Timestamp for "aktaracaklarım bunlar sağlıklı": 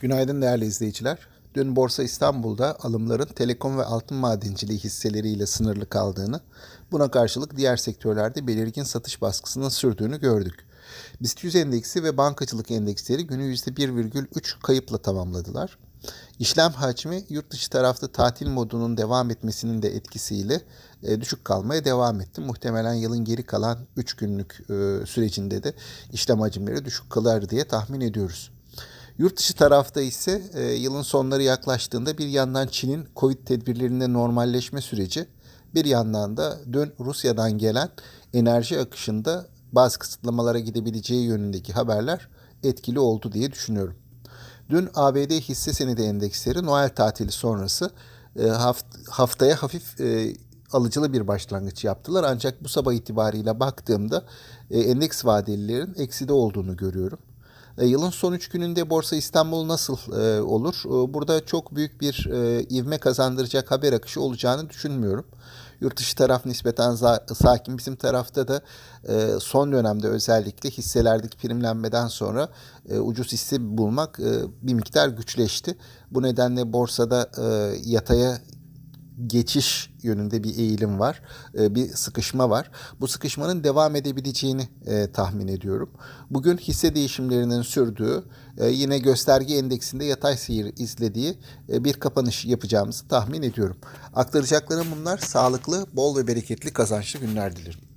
94.14-95.86